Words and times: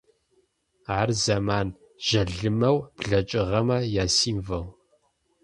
Ар 0.99 1.09
зэман 1.23 1.67
жъалымэу 2.05 2.77
блэкӏыгъэмэ 2.97 3.77
ясимвол. 4.03 4.65